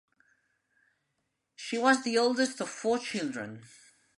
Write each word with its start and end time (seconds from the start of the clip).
She 1.55 1.77
was 1.77 2.01
the 2.01 2.17
oldest 2.17 2.59
of 2.59 2.69
four 2.69 2.97
children. 2.97 3.61